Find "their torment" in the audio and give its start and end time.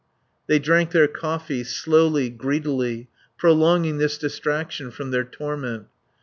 5.11-5.89